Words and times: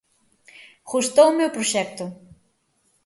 Gustoume 0.91 1.43
o 1.47 1.53
proxecto. 1.57 2.05